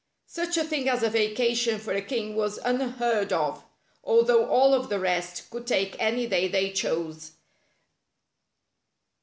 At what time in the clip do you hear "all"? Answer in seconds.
4.49-4.73